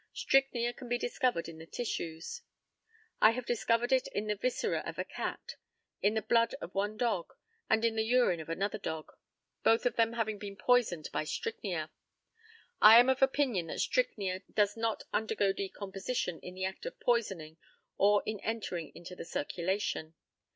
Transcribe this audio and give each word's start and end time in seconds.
Strychnia 0.13 0.73
can 0.73 0.89
be 0.89 0.97
discovered 0.97 1.47
in 1.47 1.59
the 1.59 1.67
tissues. 1.67 2.41
I 3.21 3.29
have 3.33 3.45
discovered 3.45 3.91
it 3.91 4.07
in 4.07 4.25
the 4.25 4.33
viscera 4.35 4.79
of 4.79 4.97
a 4.97 5.03
cat, 5.03 5.57
in 6.01 6.15
the 6.15 6.23
blood 6.23 6.55
of 6.59 6.73
one 6.73 6.97
dog, 6.97 7.31
and 7.69 7.85
in 7.85 7.95
the 7.95 8.01
urine 8.03 8.39
of 8.39 8.49
another 8.49 8.79
dog, 8.79 9.11
both 9.61 9.85
of 9.85 9.97
them 9.97 10.13
having 10.13 10.39
been 10.39 10.55
poisoned 10.55 11.07
by 11.13 11.23
strychnia. 11.25 11.91
I 12.81 12.99
am 12.99 13.09
of 13.09 13.21
opinion 13.21 13.67
that 13.67 13.77
strychnia 13.81 14.41
does 14.51 14.75
not 14.75 15.03
undergo 15.13 15.53
decomposition 15.53 16.39
in 16.39 16.55
the 16.55 16.65
act 16.65 16.87
of 16.87 16.99
poisoning 16.99 17.57
or 17.95 18.23
in 18.25 18.39
entering 18.39 18.91
into 18.95 19.15
the 19.15 19.23
circulation. 19.25 20.15